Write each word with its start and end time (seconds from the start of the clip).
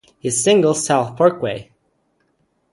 His 0.19 0.43
single 0.43 0.73
"South 0.73 1.15
Parkway". 1.15 1.69